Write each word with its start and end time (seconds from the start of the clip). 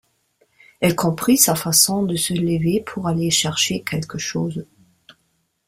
Elle 0.79 0.95
comprit 0.95 1.37
sa 1.37 1.53
façon 1.53 2.01
de 2.01 2.15
se 2.15 2.33
lever 2.33 2.81
pour 2.83 3.05
aller 3.07 3.29
chercher 3.29 3.83
quelque 3.83 4.17
chose 4.17 4.65